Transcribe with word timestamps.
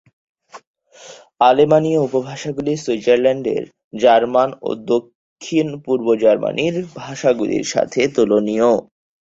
আলেমানীয় 1.41 1.99
উপভাষাগুলি 2.01 2.73
সুইজারল্যান্ডের 2.77 3.63
জার্মান 3.99 4.49
ও 4.61 4.69
দক্ষিণ-পূর্ব 4.91 6.07
জার্মানির 6.23 6.75
ভাষাগুলির 6.99 7.65
সাথে 7.73 8.01
তুলনীয়। 8.15 8.69